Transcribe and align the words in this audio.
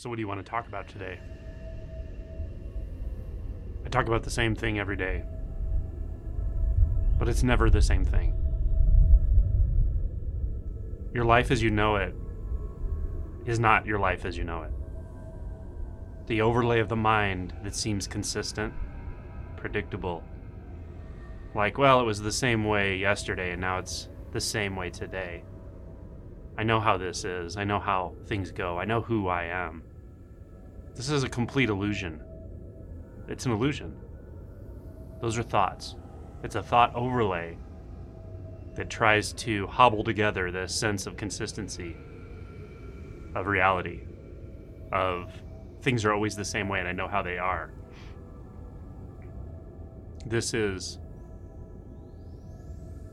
So, 0.00 0.08
what 0.08 0.16
do 0.16 0.22
you 0.22 0.28
want 0.28 0.42
to 0.42 0.50
talk 0.50 0.66
about 0.66 0.88
today? 0.88 1.18
I 3.84 3.88
talk 3.90 4.06
about 4.06 4.22
the 4.22 4.30
same 4.30 4.54
thing 4.54 4.78
every 4.78 4.96
day, 4.96 5.24
but 7.18 7.28
it's 7.28 7.42
never 7.42 7.68
the 7.68 7.82
same 7.82 8.06
thing. 8.06 8.32
Your 11.12 11.26
life 11.26 11.50
as 11.50 11.62
you 11.62 11.68
know 11.68 11.96
it 11.96 12.14
is 13.44 13.60
not 13.60 13.84
your 13.84 13.98
life 13.98 14.24
as 14.24 14.38
you 14.38 14.44
know 14.44 14.62
it. 14.62 14.72
The 16.28 16.40
overlay 16.40 16.80
of 16.80 16.88
the 16.88 16.96
mind 16.96 17.52
that 17.62 17.74
seems 17.74 18.06
consistent, 18.06 18.72
predictable. 19.58 20.24
Like, 21.54 21.76
well, 21.76 22.00
it 22.00 22.04
was 22.04 22.22
the 22.22 22.32
same 22.32 22.64
way 22.64 22.96
yesterday 22.96 23.50
and 23.52 23.60
now 23.60 23.80
it's 23.80 24.08
the 24.32 24.40
same 24.40 24.76
way 24.76 24.88
today. 24.88 25.44
I 26.56 26.62
know 26.62 26.80
how 26.80 26.96
this 26.96 27.26
is. 27.26 27.58
I 27.58 27.64
know 27.64 27.80
how 27.80 28.14
things 28.24 28.50
go. 28.50 28.78
I 28.78 28.86
know 28.86 29.02
who 29.02 29.28
I 29.28 29.44
am. 29.44 29.82
This 30.94 31.10
is 31.10 31.22
a 31.22 31.28
complete 31.28 31.68
illusion. 31.68 32.22
It's 33.28 33.46
an 33.46 33.52
illusion. 33.52 33.96
Those 35.20 35.38
are 35.38 35.42
thoughts. 35.42 35.96
It's 36.42 36.56
a 36.56 36.62
thought 36.62 36.94
overlay 36.94 37.56
that 38.74 38.88
tries 38.88 39.32
to 39.34 39.66
hobble 39.66 40.04
together 40.04 40.50
this 40.50 40.74
sense 40.74 41.06
of 41.06 41.16
consistency, 41.16 41.96
of 43.34 43.46
reality, 43.46 44.00
of 44.92 45.32
things 45.82 46.04
are 46.04 46.12
always 46.12 46.36
the 46.36 46.44
same 46.44 46.68
way 46.68 46.80
and 46.80 46.88
I 46.88 46.92
know 46.92 47.08
how 47.08 47.22
they 47.22 47.38
are. 47.38 47.72
This 50.26 50.54
is 50.54 50.98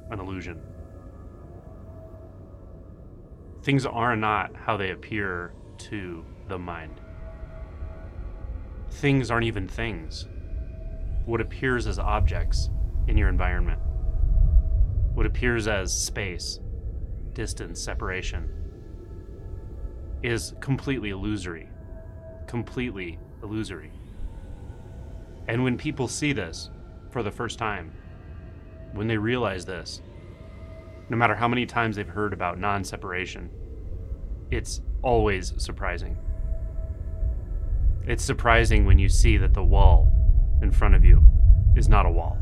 an 0.09 0.19
illusion. 0.19 0.61
Things 3.63 3.85
are 3.85 4.15
not 4.15 4.55
how 4.55 4.77
they 4.77 4.91
appear 4.91 5.53
to 5.77 6.25
the 6.47 6.57
mind. 6.57 7.01
Things 8.97 9.29
aren't 9.29 9.45
even 9.45 9.67
things. 9.67 10.27
What 11.25 11.39
appears 11.39 11.85
as 11.85 11.99
objects 11.99 12.71
in 13.07 13.15
your 13.15 13.29
environment, 13.29 13.79
what 15.13 15.27
appears 15.27 15.67
as 15.67 15.93
space, 15.93 16.59
distance, 17.33 17.79
separation, 17.79 18.49
is 20.23 20.55
completely 20.61 21.11
illusory. 21.11 21.69
Completely 22.47 23.19
illusory. 23.43 23.91
And 25.47 25.63
when 25.63 25.77
people 25.77 26.07
see 26.07 26.33
this 26.33 26.71
for 27.11 27.21
the 27.21 27.31
first 27.31 27.59
time, 27.59 27.91
when 28.93 29.05
they 29.05 29.17
realize 29.17 29.63
this, 29.63 30.01
no 31.09 31.17
matter 31.17 31.35
how 31.35 31.47
many 31.47 31.67
times 31.67 31.97
they've 31.97 32.07
heard 32.07 32.33
about 32.33 32.57
non 32.57 32.83
separation, 32.83 33.51
it's 34.49 34.81
always 35.03 35.53
surprising. 35.57 36.17
It's 38.07 38.23
surprising 38.23 38.85
when 38.85 38.99
you 38.99 39.09
see 39.09 39.35
that 39.35 39.53
the 39.53 39.63
wall 39.63 40.09
in 40.61 40.71
front 40.71 40.95
of 40.95 41.03
you 41.03 41.21
is 41.75 41.89
not 41.89 42.05
a 42.05 42.09
wall. 42.09 42.37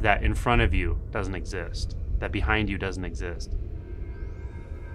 That 0.00 0.22
in 0.22 0.34
front 0.34 0.62
of 0.62 0.72
you 0.72 0.98
doesn't 1.10 1.34
exist. 1.34 1.94
That 2.18 2.32
behind 2.32 2.70
you 2.70 2.78
doesn't 2.78 3.04
exist. 3.04 3.56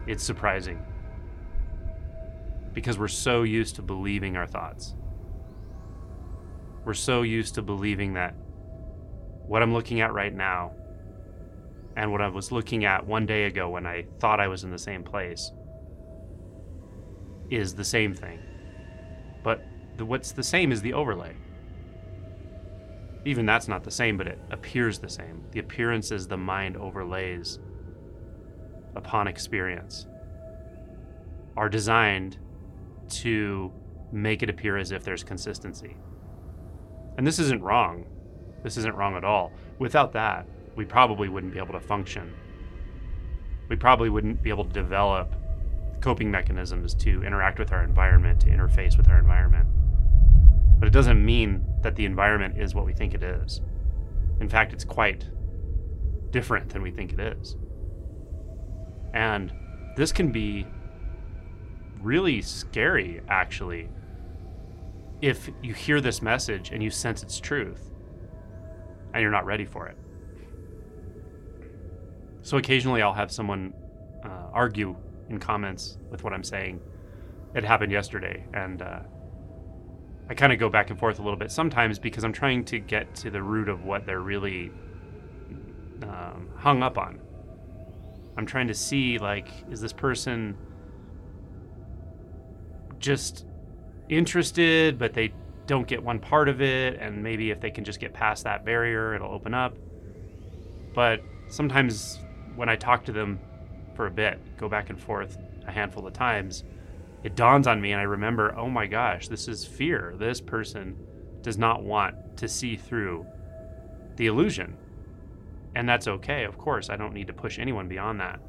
It's 0.08 0.24
surprising. 0.24 0.84
Because 2.74 2.98
we're 2.98 3.08
so 3.10 3.44
used 3.44 3.76
to 3.76 3.84
believing 3.84 4.36
our 4.36 4.48
thoughts. 4.48 4.96
We're 6.84 6.96
so 6.96 7.22
used 7.22 7.54
to 7.56 7.62
believing 7.62 8.14
that 8.14 8.34
what 9.46 9.62
I'm 9.62 9.72
looking 9.72 10.02
at 10.02 10.14
right 10.14 10.34
now 10.34 10.72
and 11.96 12.12
what 12.12 12.22
I 12.22 12.28
was 12.28 12.52
looking 12.52 12.86
at 12.86 13.06
one 13.06 13.28
day 13.28 13.44
ago 13.44 13.70
when 13.70 13.86
I 13.86 14.06
thought 14.20 14.40
I 14.40 14.48
was 14.48 14.64
in 14.64 14.72
the 14.72 14.80
same 14.80 15.04
place 15.04 15.52
is 17.52 17.76
the 17.76 17.86
same 17.86 18.16
thing. 18.16 18.40
But 19.44 19.64
the, 19.98 20.06
what's 20.06 20.32
the 20.32 20.44
same 20.44 20.72
is 20.72 20.82
the 20.82 20.94
overlay. 20.94 21.36
Even 23.26 23.46
that's 23.46 23.68
not 23.68 23.84
the 23.84 23.92
same, 23.92 24.18
but 24.18 24.28
it 24.28 24.40
appears 24.52 25.00
the 25.00 25.10
same. 25.10 25.44
The 25.52 25.60
appearances 25.60 26.28
the 26.28 26.38
mind 26.38 26.76
overlays 26.78 27.60
upon 28.96 29.28
experience 29.28 30.08
are 31.56 31.70
designed 31.70 32.38
to 33.10 33.72
make 34.12 34.44
it 34.44 34.50
appear 34.50 34.78
as 34.78 34.92
if 34.92 35.04
there's 35.04 35.24
consistency. 35.24 35.96
And 37.18 37.26
this 37.26 37.40
isn't 37.40 37.62
wrong. 37.62 38.06
This 38.64 38.78
isn't 38.78 38.96
wrong 38.96 39.16
at 39.16 39.24
all. 39.24 39.52
Without 39.80 40.14
that, 40.14 40.48
we 40.76 40.86
probably 40.86 41.30
wouldn't 41.30 41.54
be 41.54 41.60
able 41.60 41.74
to 41.74 41.80
function. 41.80 42.34
We 43.70 43.76
probably 43.76 44.10
wouldn't 44.10 44.42
be 44.42 44.50
able 44.50 44.66
to 44.66 44.72
develop 44.72 45.36
coping 46.04 46.30
mechanisms 46.30 46.94
to 46.94 47.24
interact 47.24 47.58
with 47.58 47.72
our 47.72 47.82
environment, 47.82 48.42
to 48.42 48.50
interface 48.50 48.98
with 48.98 49.08
our 49.08 49.18
environment. 49.18 49.66
But 50.78 50.90
it 50.90 50.92
doesn't 50.92 51.24
mean 51.24 51.66
that 51.82 51.96
the 51.96 52.04
environment 52.04 52.60
is 52.60 52.76
what 52.76 52.86
we 52.86 52.92
think 52.92 53.14
it 53.14 53.24
is. 53.24 53.62
In 54.42 54.50
fact, 54.50 54.74
it's 54.74 54.84
quite 54.84 55.30
different 56.32 56.70
than 56.72 56.82
we 56.82 56.92
think 56.92 57.14
it 57.14 57.22
is. 57.22 57.56
And 59.14 59.54
this 59.96 60.12
can 60.12 60.30
be 60.30 60.68
really 62.02 62.42
scary, 62.42 63.22
actually, 63.30 63.88
if 65.22 65.50
you 65.62 65.74
hear 65.74 66.02
this 66.02 66.22
message 66.22 66.72
and 66.72 66.84
you 66.84 66.90
sense 66.90 67.24
its 67.24 67.40
truth 67.40 67.94
and 69.14 69.22
you're 69.22 69.32
not 69.32 69.46
ready 69.46 69.64
for 69.64 69.88
it. 69.88 69.98
So 72.42 72.58
occasionally 72.58 73.02
I'll 73.02 73.14
have 73.14 73.32
someone 73.32 73.74
uh, 74.26 74.50
argue 74.52 74.98
comments 75.40 75.98
with 76.10 76.24
what 76.24 76.34
I'm 76.34 76.44
saying. 76.44 76.80
It 77.56 77.64
happened 77.64 77.92
yesterday, 77.92 78.46
and 78.54 78.82
uh, 78.82 79.00
I 80.30 80.34
kind 80.34 80.52
of 80.52 80.60
go 80.60 80.70
back 80.70 80.90
and 80.90 80.98
forth 80.98 81.20
a 81.20 81.22
little 81.22 81.38
bit 81.38 81.52
sometimes 81.52 82.00
because 82.00 82.24
I'm 82.24 82.34
trying 82.34 82.66
to 82.66 82.80
get 82.80 83.14
to 83.16 83.30
the 83.30 83.42
root 83.42 83.70
of 83.70 83.84
what 83.84 84.06
they're 84.06 84.22
really 84.22 84.72
um, 86.02 86.50
hung 86.58 86.82
up 86.82 86.98
on. 86.98 87.20
I'm 88.36 88.46
trying 88.46 88.68
to 88.68 88.74
see, 88.74 89.20
like, 89.20 89.48
is 89.70 89.80
this 89.80 89.94
person 89.94 90.58
just 93.00 93.46
interested, 94.10 94.98
but 94.98 95.14
they 95.14 95.34
don't 95.68 95.88
get 95.88 96.02
one 96.02 96.20
part 96.20 96.50
of 96.50 96.62
it, 96.62 96.98
and 97.00 97.22
maybe 97.22 97.52
if 97.52 97.60
they 97.60 97.70
can 97.70 97.84
just 97.84 98.00
get 98.00 98.14
past 98.14 98.44
that 98.46 98.66
barrier, 98.66 99.14
it'll 99.14 99.32
open 99.32 99.54
up. 99.54 99.78
But 100.94 101.22
sometimes 101.48 102.20
when 102.56 102.70
I 102.70 102.76
talk 102.76 103.06
to 103.06 103.12
them 103.12 103.40
for 103.96 104.08
a 104.08 104.12
bit, 104.12 104.40
go 104.58 104.68
back 104.68 104.90
and 104.90 105.00
forth 105.00 105.38
a 105.68 105.72
handful 105.72 106.06
of 106.06 106.14
times, 106.14 106.64
it 107.24 107.36
dawns 107.36 107.68
on 107.68 107.80
me 107.80 107.92
and 107.92 108.02
I 108.02 108.04
remember, 108.04 108.54
oh 108.58 108.70
my 108.70 108.86
gosh, 108.86 109.28
this 109.28 109.48
is 109.48 109.66
fear. 109.66 110.14
This 110.18 110.42
person 110.42 110.98
does 111.42 111.58
not 111.58 111.84
want 111.84 112.38
to 112.38 112.48
see 112.48 112.76
through 112.76 113.26
the 114.18 114.28
illusion. 114.28 114.78
And 115.76 115.88
that's 115.88 116.08
okay, 116.08 116.44
of 116.44 116.58
course. 116.58 116.90
I 116.90 116.96
don't 116.96 117.14
need 117.14 117.28
to 117.28 117.34
push 117.34 117.60
anyone 117.60 117.88
beyond 117.88 118.20
that. 118.20 118.40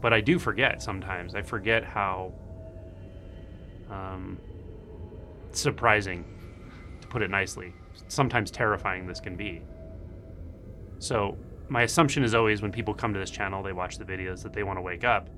But 0.00 0.12
I 0.12 0.20
do 0.20 0.38
forget 0.38 0.82
sometimes. 0.82 1.34
I 1.34 1.42
forget 1.42 1.84
how 1.84 2.32
um, 3.90 4.38
surprising, 5.50 6.24
to 7.00 7.08
put 7.08 7.22
it 7.22 7.30
nicely, 7.30 7.72
sometimes 8.08 8.50
terrifying 8.50 9.06
this 9.06 9.20
can 9.20 9.36
be. 9.36 9.62
So 10.98 11.36
my 11.72 11.82
assumption 11.84 12.22
is 12.22 12.34
always 12.34 12.60
when 12.60 12.70
people 12.70 12.92
come 12.92 13.14
to 13.14 13.18
this 13.18 13.30
channel, 13.30 13.62
they 13.62 13.72
watch 13.72 13.96
the 13.96 14.04
videos 14.04 14.42
that 14.42 14.52
they 14.52 14.62
want 14.62 14.76
to 14.76 14.82
wake 14.82 15.04
up. 15.04 15.30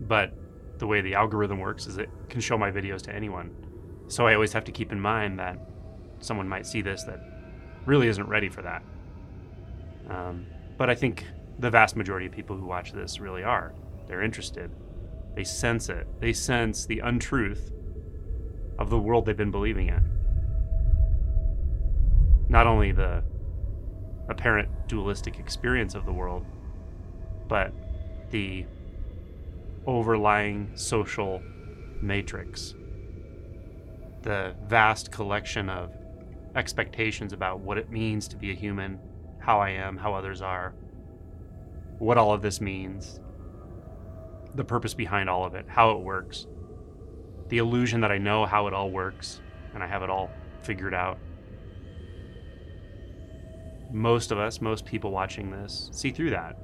But 0.00 0.32
the 0.78 0.86
way 0.86 1.02
the 1.02 1.14
algorithm 1.14 1.58
works 1.58 1.86
is 1.86 1.98
it 1.98 2.08
can 2.30 2.40
show 2.40 2.56
my 2.56 2.70
videos 2.70 3.02
to 3.02 3.14
anyone. 3.14 3.54
So 4.08 4.26
I 4.26 4.32
always 4.32 4.54
have 4.54 4.64
to 4.64 4.72
keep 4.72 4.92
in 4.92 4.98
mind 5.00 5.38
that 5.38 5.58
someone 6.20 6.48
might 6.48 6.66
see 6.66 6.80
this 6.80 7.04
that 7.04 7.20
really 7.84 8.08
isn't 8.08 8.26
ready 8.26 8.48
for 8.48 8.62
that. 8.62 8.82
Um, 10.08 10.46
but 10.78 10.88
I 10.88 10.94
think 10.94 11.26
the 11.58 11.68
vast 11.68 11.94
majority 11.94 12.24
of 12.24 12.32
people 12.32 12.56
who 12.56 12.64
watch 12.64 12.92
this 12.92 13.20
really 13.20 13.42
are. 13.42 13.74
They're 14.08 14.22
interested. 14.22 14.70
They 15.34 15.44
sense 15.44 15.90
it. 15.90 16.06
They 16.18 16.32
sense 16.32 16.86
the 16.86 17.00
untruth 17.00 17.72
of 18.78 18.88
the 18.88 18.98
world 18.98 19.26
they've 19.26 19.36
been 19.36 19.50
believing 19.50 19.88
in. 19.88 20.02
Not 22.48 22.66
only 22.66 22.92
the 22.92 23.22
apparent 24.28 24.68
dualistic 24.88 25.38
experience 25.38 25.94
of 25.94 26.04
the 26.04 26.12
world, 26.12 26.44
but 27.48 27.72
the 28.30 28.66
overlying 29.86 30.70
social 30.74 31.42
matrix, 32.02 32.74
the 34.22 34.54
vast 34.66 35.12
collection 35.12 35.70
of 35.70 35.92
expectations 36.56 37.32
about 37.32 37.60
what 37.60 37.78
it 37.78 37.90
means 37.90 38.26
to 38.28 38.36
be 38.36 38.50
a 38.50 38.54
human, 38.54 38.98
how 39.38 39.60
I 39.60 39.70
am, 39.70 39.96
how 39.96 40.14
others 40.14 40.42
are, 40.42 40.74
what 41.98 42.18
all 42.18 42.32
of 42.32 42.42
this 42.42 42.60
means, 42.60 43.20
the 44.54 44.64
purpose 44.64 44.94
behind 44.94 45.30
all 45.30 45.44
of 45.44 45.54
it, 45.54 45.66
how 45.68 45.90
it 45.92 46.00
works, 46.00 46.46
the 47.48 47.58
illusion 47.58 48.00
that 48.00 48.10
I 48.10 48.18
know 48.18 48.44
how 48.46 48.66
it 48.66 48.74
all 48.74 48.90
works 48.90 49.40
and 49.74 49.82
I 49.82 49.86
have 49.86 50.02
it 50.02 50.10
all 50.10 50.30
figured 50.62 50.94
out 50.94 51.18
most 53.92 54.32
of 54.32 54.38
us, 54.38 54.60
most 54.60 54.84
people 54.84 55.10
watching 55.10 55.50
this, 55.50 55.88
see 55.92 56.10
through 56.10 56.30
that 56.30 56.56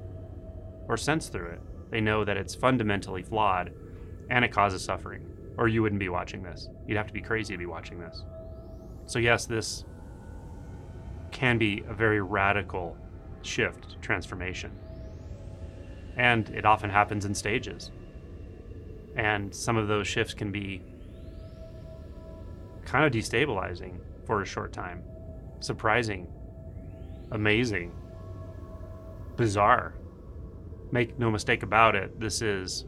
or 0.87 0.97
sense 0.97 1.29
through 1.29 1.47
it. 1.47 1.61
They 1.91 2.01
know 2.01 2.25
that 2.25 2.37
it's 2.37 2.55
fundamentally 2.55 3.23
flawed 3.23 3.71
And 4.29 4.45
it 4.45 4.51
causes 4.51 4.83
suffering, 4.83 5.25
or 5.57 5.67
you 5.67 5.81
wouldn't 5.81 5.99
be 5.99 6.09
watching 6.09 6.43
this. 6.43 6.69
You'd 6.87 6.97
have 6.97 7.07
to 7.07 7.13
be 7.13 7.21
crazy 7.21 7.53
to 7.53 7.57
be 7.57 7.65
watching 7.65 7.99
this. 7.99 8.23
So, 9.05 9.19
yes, 9.19 9.45
this 9.45 9.85
can 11.31 11.57
be 11.57 11.83
a 11.87 11.93
very 11.93 12.21
radical 12.21 12.97
shift, 13.41 14.01
transformation. 14.01 14.71
And 16.15 16.49
it 16.49 16.65
often 16.65 16.89
happens 16.89 17.25
in 17.25 17.35
stages. 17.35 17.91
And 19.15 19.53
some 19.53 19.77
of 19.77 19.87
those 19.87 20.07
shifts 20.07 20.33
can 20.33 20.51
be 20.51 20.81
kind 22.85 23.05
of 23.05 23.11
destabilizing 23.11 23.99
for 24.25 24.41
a 24.41 24.45
short 24.45 24.73
time, 24.73 25.03
surprising, 25.59 26.27
amazing, 27.31 27.91
bizarre. 29.35 29.93
Make 30.91 31.17
no 31.17 31.31
mistake 31.31 31.63
about 31.63 31.95
it, 31.95 32.19
this 32.19 32.41
is 32.41 32.85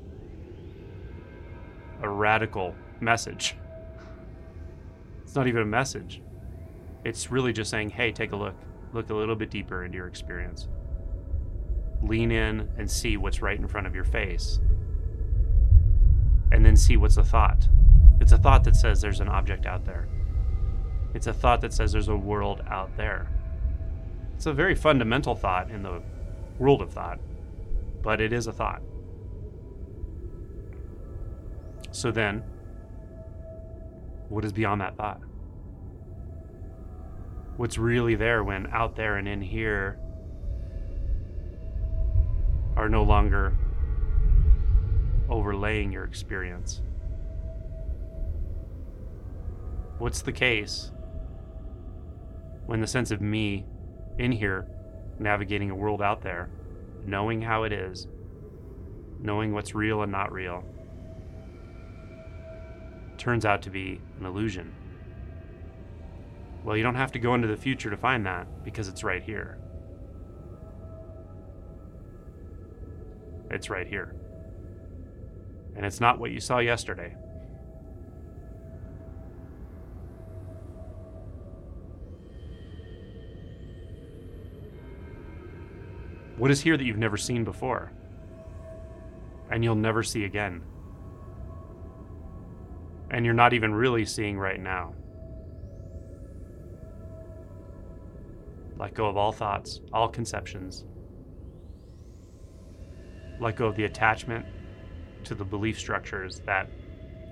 a 2.02 2.10
radical 2.10 2.76
message. 3.00 3.56
It's 5.24 5.36
not 5.36 5.48
even 5.48 5.62
a 5.62 5.66
message. 5.66 6.22
It's 7.04 7.32
really 7.32 7.54
just 7.54 7.70
saying, 7.70 7.92
hey, 7.92 8.12
take 8.12 8.32
a 8.32 8.36
look. 8.36 8.56
Look 8.94 9.10
a 9.10 9.14
little 9.14 9.36
bit 9.36 9.50
deeper 9.50 9.84
into 9.84 9.98
your 9.98 10.08
experience. 10.08 10.68
Lean 12.02 12.32
in 12.32 12.70
and 12.78 12.90
see 12.90 13.18
what's 13.18 13.42
right 13.42 13.60
in 13.60 13.68
front 13.68 13.88
of 13.88 13.96
your 13.96 14.04
face. 14.04 14.60
And 16.52 16.66
then 16.66 16.78
see 16.78 16.96
what's 16.96 17.18
a 17.18 17.24
thought. 17.24 17.68
It's 18.22 18.32
a 18.32 18.38
thought 18.38 18.64
that 18.64 18.76
says 18.76 19.02
there's 19.02 19.20
an 19.20 19.28
object 19.28 19.66
out 19.66 19.86
there. 19.86 20.08
It's 21.14 21.28
a 21.28 21.34
thought 21.34 21.62
that 21.62 21.74
says 21.74 21.92
there's 21.92 22.08
a 22.08 22.16
world 22.16 22.62
out 22.70 22.96
there. 22.96 23.30
It's 24.36 24.46
a 24.46 24.54
very 24.54 24.76
fundamental 24.76 25.36
thought 25.36 25.72
in 25.72 25.82
the 25.82 26.02
world 26.60 26.82
of 26.82 26.92
thought, 26.92 27.20
but 28.02 28.22
it 28.22 28.34
is 28.34 28.48
a 28.48 28.52
thought. 28.52 28.82
So 31.92 32.12
then, 32.12 32.44
what 34.30 34.44
is 34.44 34.52
beyond 34.52 34.82
that 34.82 34.98
thought? 34.98 35.22
What's 37.58 37.78
really 37.78 38.16
there 38.16 38.44
when 38.44 38.68
out 38.68 38.96
there 38.96 39.16
and 39.16 39.28
in 39.28 39.42
here 39.42 39.98
are 42.76 42.90
no 42.90 43.04
longer 43.04 43.58
overlaying 45.30 45.94
your 45.94 46.04
experience? 46.04 46.82
What's 49.98 50.22
the 50.22 50.34
case 50.34 50.92
when 52.66 52.82
the 52.82 52.88
sense 52.88 53.12
of 53.12 53.22
me 53.22 53.66
in 54.18 54.32
here, 54.32 54.68
navigating 55.20 55.70
a 55.70 55.76
world 55.76 56.02
out 56.02 56.22
there, 56.22 56.50
knowing 57.06 57.42
how 57.42 57.64
it 57.64 57.72
is, 57.72 58.08
knowing 59.20 59.54
what's 59.54 59.76
real 59.76 60.02
and 60.02 60.12
not 60.12 60.32
real, 60.32 60.64
turns 63.18 63.46
out 63.46 63.62
to 63.64 63.70
be 63.70 64.00
an 64.20 64.26
illusion. 64.26 64.74
Well, 66.64 66.76
you 66.76 66.84
don't 66.84 66.96
have 66.96 67.12
to 67.14 67.20
go 67.20 67.36
into 67.36 67.48
the 67.48 67.58
future 67.58 67.90
to 67.90 67.98
find 67.98 68.26
that 68.26 68.64
because 68.64 68.88
it's 68.88 69.04
right 69.04 69.22
here. 69.22 69.58
It's 73.52 73.70
right 73.70 73.88
here. 73.88 74.16
And 75.76 75.86
it's 75.86 76.02
not 76.02 76.20
what 76.20 76.32
you 76.32 76.40
saw 76.40 76.60
yesterday. 76.60 77.16
What 86.38 86.52
is 86.52 86.60
here 86.62 86.76
that 86.76 86.84
you've 86.84 86.98
never 86.98 87.16
seen 87.16 87.44
before? 87.46 87.92
And 89.50 89.64
you'll 89.64 89.76
never 89.76 90.04
see 90.04 90.26
again. 90.26 90.64
And 93.10 93.24
you're 93.24 93.34
not 93.34 93.54
even 93.54 93.74
really 93.74 94.04
seeing 94.04 94.38
right 94.38 94.60
now. 94.60 94.94
Let 98.78 98.94
go 98.94 99.06
of 99.06 99.16
all 99.16 99.32
thoughts, 99.32 99.80
all 99.94 100.10
conceptions. 100.10 100.84
Let 103.40 103.56
go 103.56 103.68
of 103.68 103.78
the 103.78 103.86
attachment 103.86 104.46
to 105.24 105.36
the 105.36 105.46
belief 105.46 105.80
structures 105.80 106.42
that 106.46 106.70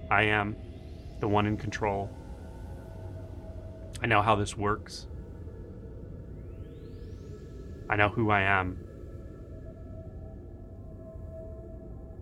I 0.09 0.23
am 0.23 0.55
the 1.19 1.27
one 1.27 1.45
in 1.45 1.57
control. 1.57 2.09
I 4.01 4.07
know 4.07 4.21
how 4.21 4.35
this 4.35 4.57
works. 4.57 5.07
I 7.89 7.97
know 7.97 8.09
who 8.09 8.31
I 8.31 8.41
am. 8.41 8.77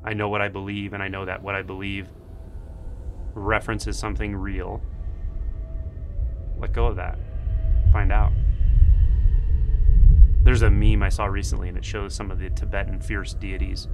I 0.04 0.14
know 0.14 0.30
what 0.30 0.42
I 0.42 0.48
believe, 0.48 0.94
and 0.94 1.04
I 1.04 1.08
know 1.08 1.26
that 1.26 1.42
what 1.42 1.56
I 1.56 1.62
believe 1.62 2.10
references 3.34 3.98
something 3.98 4.36
real. 4.36 4.82
Let 6.58 6.74
go 6.74 6.88
of 6.88 6.96
that. 6.96 7.18
Find 7.92 8.12
out. 8.12 8.32
There's 10.44 10.64
a 10.64 10.70
meme 10.72 11.04
I 11.04 11.10
saw 11.10 11.26
recently, 11.26 11.70
and 11.70 11.78
it 11.78 11.86
shows 11.86 12.16
some 12.16 12.32
of 12.32 12.40
the 12.40 12.50
Tibetan 12.50 13.00
fierce 13.00 13.34
deities. 13.34 13.88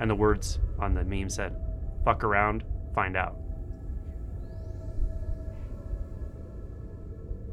And 0.00 0.10
the 0.10 0.14
words 0.14 0.58
on 0.80 0.94
the 0.94 1.04
meme 1.04 1.28
said, 1.28 1.56
fuck 2.04 2.24
around, 2.24 2.64
find 2.94 3.16
out. 3.16 3.36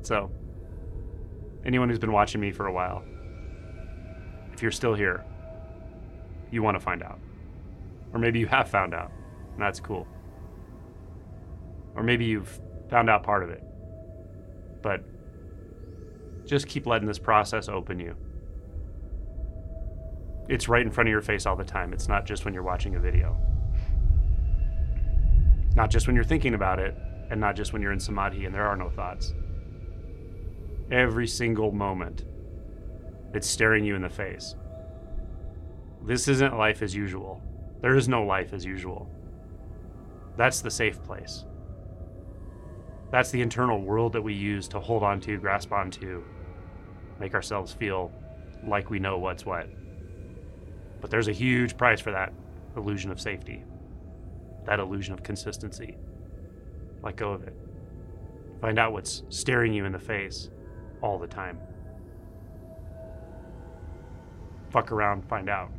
So, 0.01 0.31
anyone 1.63 1.89
who's 1.89 1.99
been 1.99 2.11
watching 2.11 2.41
me 2.41 2.51
for 2.51 2.65
a 2.65 2.73
while, 2.73 3.03
if 4.51 4.63
you're 4.63 4.71
still 4.71 4.95
here, 4.95 5.23
you 6.49 6.63
want 6.63 6.75
to 6.75 6.83
find 6.83 7.03
out. 7.03 7.19
Or 8.13 8.19
maybe 8.19 8.39
you 8.39 8.47
have 8.47 8.69
found 8.69 8.93
out, 8.93 9.11
and 9.53 9.61
that's 9.61 9.79
cool. 9.79 10.07
Or 11.95 12.03
maybe 12.03 12.25
you've 12.25 12.59
found 12.89 13.09
out 13.09 13.23
part 13.23 13.43
of 13.43 13.49
it. 13.49 13.63
But 14.81 15.03
just 16.45 16.67
keep 16.67 16.85
letting 16.85 17.07
this 17.07 17.19
process 17.19 17.69
open 17.69 17.99
you. 17.99 18.15
It's 20.49 20.67
right 20.67 20.81
in 20.81 20.91
front 20.91 21.07
of 21.07 21.11
your 21.11 21.21
face 21.21 21.45
all 21.45 21.55
the 21.55 21.63
time. 21.63 21.93
It's 21.93 22.07
not 22.07 22.25
just 22.25 22.43
when 22.43 22.53
you're 22.53 22.63
watching 22.63 22.95
a 22.95 22.99
video. 22.99 23.37
Not 25.75 25.89
just 25.89 26.07
when 26.07 26.15
you're 26.15 26.25
thinking 26.25 26.53
about 26.53 26.79
it, 26.79 26.95
and 27.29 27.39
not 27.39 27.55
just 27.55 27.71
when 27.71 27.81
you're 27.81 27.93
in 27.93 27.99
samadhi 27.99 28.45
and 28.45 28.53
there 28.53 28.67
are 28.67 28.75
no 28.75 28.89
thoughts. 28.89 29.33
Every 30.91 31.27
single 31.27 31.71
moment, 31.71 32.25
it's 33.33 33.47
staring 33.47 33.85
you 33.85 33.95
in 33.95 34.01
the 34.01 34.09
face. 34.09 34.55
This 36.03 36.27
isn't 36.27 36.57
life 36.57 36.81
as 36.81 36.93
usual. 36.93 37.41
There 37.81 37.95
is 37.95 38.07
no 38.07 38.23
life 38.23 38.53
as 38.53 38.63
usual. 38.63 39.09
That's 40.37 40.61
the 40.61 40.71
safe 40.71 41.03
place. 41.03 41.45
That's 43.11 43.31
the 43.31 43.41
internal 43.41 43.81
world 43.81 44.13
that 44.13 44.21
we 44.21 44.33
use 44.33 44.67
to 44.69 44.79
hold 44.79 45.03
on 45.03 45.19
to, 45.21 45.37
grasp 45.37 45.71
onto, 45.71 46.23
make 47.19 47.33
ourselves 47.33 47.73
feel 47.73 48.11
like 48.65 48.89
we 48.89 48.99
know 48.99 49.17
what's 49.17 49.45
what. 49.45 49.67
But 51.01 51.09
there's 51.09 51.27
a 51.27 51.33
huge 51.33 51.75
price 51.75 51.99
for 51.99 52.11
that 52.11 52.31
illusion 52.77 53.11
of 53.11 53.19
safety, 53.19 53.63
that 54.65 54.79
illusion 54.79 55.13
of 55.13 55.23
consistency. 55.23 55.97
Let 57.03 57.17
go 57.17 57.33
of 57.33 57.43
it. 57.43 57.55
Find 58.61 58.77
out 58.77 58.93
what's 58.93 59.23
staring 59.29 59.73
you 59.73 59.85
in 59.85 59.91
the 59.91 59.99
face 59.99 60.49
all 61.01 61.17
the 61.17 61.27
time. 61.27 61.59
Fuck 64.69 64.91
around, 64.91 65.27
find 65.27 65.49
out. 65.49 65.71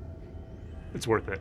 It's 0.94 1.06
worth 1.06 1.28
it. 1.28 1.40